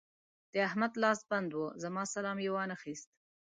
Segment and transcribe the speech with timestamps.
[0.53, 3.09] د احمد لاس بند وو؛ زما سلام يې وانخيست.